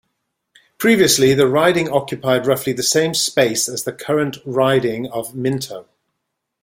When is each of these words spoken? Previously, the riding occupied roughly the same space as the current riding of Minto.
Previously, 0.79 1.35
the 1.35 1.45
riding 1.47 1.87
occupied 1.91 2.47
roughly 2.47 2.73
the 2.73 2.81
same 2.81 3.13
space 3.13 3.69
as 3.69 3.83
the 3.83 3.93
current 3.93 4.37
riding 4.45 5.05
of 5.05 5.35
Minto. 5.35 5.87